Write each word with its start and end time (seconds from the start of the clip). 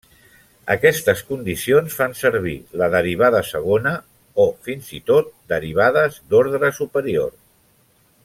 Aquestes 0.75 1.19
condicions 1.27 1.97
fan 1.99 2.15
servir 2.21 2.55
la 2.81 2.87
derivada 2.95 3.43
segona 3.51 3.93
o 4.45 4.47
fins 4.69 4.89
i 5.01 5.03
tot 5.11 5.31
derivades 5.55 6.17
d'ordre 6.33 6.73
superior. 6.81 7.31